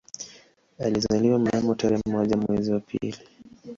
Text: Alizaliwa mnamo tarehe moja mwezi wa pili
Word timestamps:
Alizaliwa 0.79 1.39
mnamo 1.39 1.75
tarehe 1.75 2.01
moja 2.11 2.37
mwezi 2.37 2.71
wa 2.73 2.79
pili 2.79 3.17